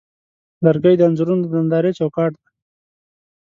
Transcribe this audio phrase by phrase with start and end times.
[0.65, 2.49] لرګی د انځورونو د نندارې چوکاټ دی.